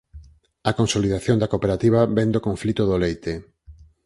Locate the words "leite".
3.03-3.33